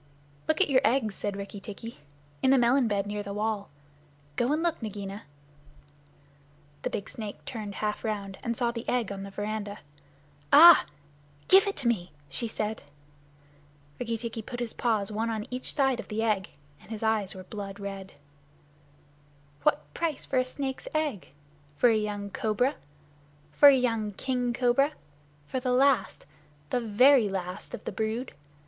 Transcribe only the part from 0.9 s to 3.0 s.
said Rikki tikki, "in the melon